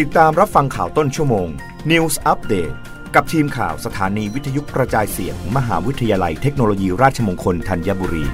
[0.00, 1.48] ติดตามรับฟังข่าวต้นชั่วโมง
[1.90, 2.74] News Update
[3.14, 8.24] กับทีมข่าวสถานีวิทยุกระจายเสียงมมหาวิทยาลัยเทคโนโลยีราชมงคลธัญบุรี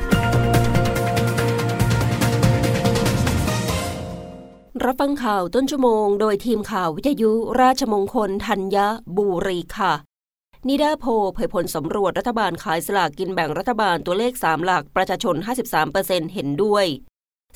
[4.84, 8.76] รับฟังข่าวต้นชั่วโมง โดยทีมข่าววิทยุราชมงคลธัญ
[9.16, 9.92] บุรีค่ะ
[10.68, 11.04] นิดาโพ
[11.34, 15.36] เผยผลสำรวจรัฐบาลขายสลากกินแบ่งรัฐบาลตัวเลข 3 หลักประชาชน
[15.84, 16.86] 53%เห็นด้วย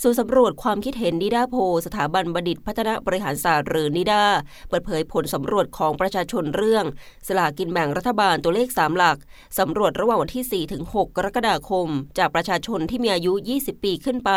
[0.01, 1.57] ส่วนสำรวจความคิดเห็นนิดาโพ
[1.87, 4.25] สถาบันบัณฑิตพัฒนาบริหารศาสตร์หรือนิดา
[4.69, 6.85] เปิดเผยผลสำรวจของประชาชนเรื่อง
[7.29, 9.19] สลากินแบ่งรัฐบาลตัวเลข 3 หลัก
[9.59, 11.89] สำรวจระหว่างวันที่ 4 ถึง 6 กรกฎาคม
[12.19, 14.31] จากประชาชนที่มีอายุ 20 ปีขึ้นไป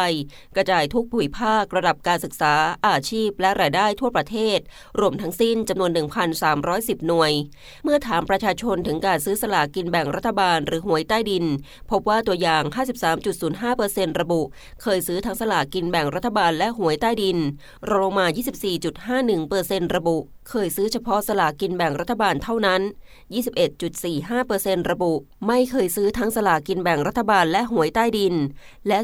[0.55, 2.54] กระจายทุกภูมิภาคระดับการศึกษา
[2.88, 4.60] อาชีพ และรายได้ทั่วประเทศ
[4.99, 5.91] รวมทั้งสิ้นจำนวน
[6.49, 7.32] 1,310 หน่วย
[7.84, 11.46] เมื่อถามประชาชนถึงการซื้อสลากินแบ่งรัฐบาลหรือหวยใต้ดิน
[11.91, 12.63] พบว่าตัวอย่าง
[13.41, 14.41] 53.05%ระบุ
[14.84, 17.38] เคยซื้อทั้งลากกินแบ่งรัฐบาลและหวยใต้ดิน
[17.91, 18.26] รลงมา
[19.30, 20.18] 24.51%ระบุ
[20.49, 22.82] เคยซื้อเฉพาะสลากกินแบ่งรัฐบาลเท่านั้น
[24.05, 25.13] 21.45%ระบุ
[25.48, 28.35] ไม่เคยซื้อทั้งสลากกินแบ่งรัฐบาลและหวยใต้ดิน
[28.87, 28.99] และ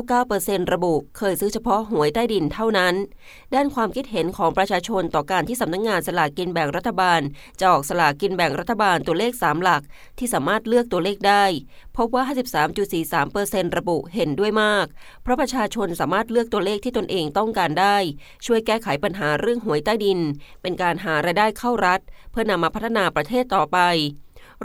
[0.00, 2.94] 0.99%ระบุ เคยซื้อเฉพาะหวยใต้ดินเท่านั้น
[3.54, 7.20] ด้านความคิดเห็นของประชาชนต่อการที่สำนักงงานสลากกินแบ่งรัฐบาล
[7.60, 9.82] จะออกสลากกินแบ่งรัฐบาลตัวเลข 3 หลัก
[10.18, 11.44] ที่สามารถเลือกตัวเลขได้
[11.96, 12.22] พบว่า
[13.00, 14.86] 53.43%ระบุเห็นด้วยมาก
[15.22, 17.96] เพราะประชาชนสามารถเลือกตัวเลขที่ตนเองต้องการได้
[18.46, 20.20] ช่วยแก้ไขปัญหาเรื่องหวยใต้ดิน
[20.66, 22.00] เป็นการหารายได้เข้ารัฐ
[22.30, 23.78] เพื่อนำมาพัฒนาประเทศต่อไป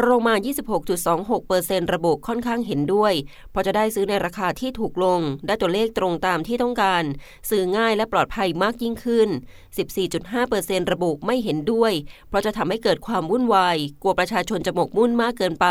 [0.07, 0.35] ลงมา
[1.13, 3.13] 26.26%ระบุค่อนข้างเห็นด้วย
[3.51, 7.03] เพราะจะได้ซื้อในราคาที่ถูกลง ได้ตัวเลขตรงตามที่ต้องการ
[7.49, 9.29] ซื้อง่ายและปลอดภัยมากยิ่งขึ้น
[10.29, 11.93] 14.5%ระบุไม่เห็นด้วย
[12.29, 15.67] เพราะจะทำให้เกิดความวุ่นวาย กลัวประชาชนจะหมกมุ่นมากเกินไป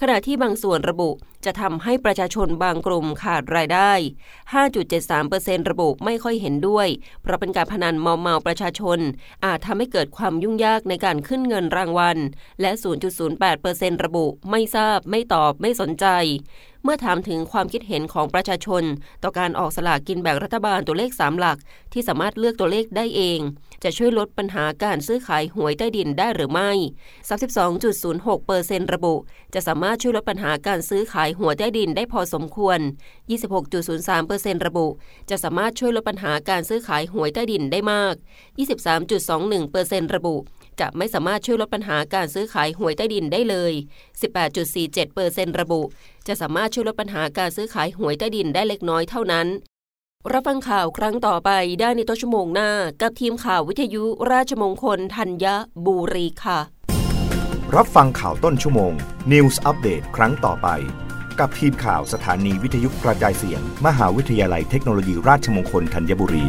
[0.00, 1.10] ขณะที่บางส่วนระบุ
[1.44, 3.92] จะทำให้ประชาชนบางกลุ่มขาดรายได้
[4.60, 6.88] 5.73%ระบุไม่ค่อยเห็นด้วย
[7.22, 8.98] เพราะเป็นการพนันมอมเมาประชาชน
[9.44, 12.18] อาจทำให้เกิดความยุ่งยากในการขึ้นเงินรางวัล
[12.60, 12.70] และ
[13.38, 16.06] 0.08%ระบุไม่ทราบ ไม่ตอบ ไม่สนใจ
[16.84, 18.82] เมื่อถามถึงความคิดเห็นของประชาชน
[19.22, 21.58] ต่อการออกสลากกินแบ่งรัฐบาลตัวเลข 3 หลัก
[21.92, 23.40] ที่สามารถเลือกตัวเลขได้เอง
[23.84, 26.70] จะช่วยลดปัญหาการซื้อขายหวยใต้ดินได้หรือไม่
[27.80, 29.14] 32.06%ระบุ
[29.54, 32.78] จะสามารถช่วยลดปัญหาการซื้อขายหวยใต้ดินได้พอสมควร
[33.52, 34.86] 26.03%ระบุ
[35.30, 38.14] จะสามารถช่วยลดปัญหาการซื้อขายหวยใต้ดินได้มาก
[39.34, 40.36] 23.21%ระบุ
[40.80, 43.72] จะไม่สามารถช่วยลดปัญหาการซื้อขายหวยใต้ดินได้เลย
[44.46, 45.82] 18.47%ระบุ
[46.26, 49.46] จะสามารถช่วยลดปัญหาการซื้อขายหวยใต้ดินได้เล็กน้อยเท่านั้น
[50.32, 51.50] รับฟังข่าวครั้งต่อไป
[51.80, 52.70] ได้ในต้นชั่วโมงหน้า
[53.02, 55.46] กับทีมข่าววิทยุราชมงคลธัญ
[55.86, 56.60] บุรีค่ะ
[57.76, 58.92] รับฟังข่าวต้นชั่วโมง
[59.32, 60.68] News อัปเดตครั้งต่อไป
[61.40, 66.44] กับทีมข่าวสถานีวิทยุกระจายเสียง มหาวิทยาลัยเทคโนโลยีราชมงคลธัญบุรี